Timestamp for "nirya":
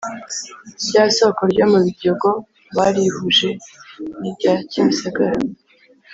4.19-4.53